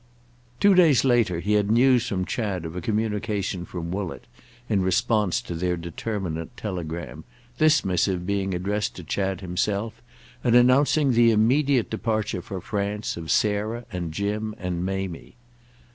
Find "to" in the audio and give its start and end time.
5.43-5.53, 8.95-9.03